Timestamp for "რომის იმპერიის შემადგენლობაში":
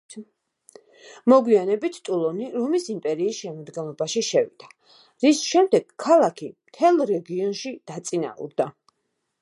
2.55-4.25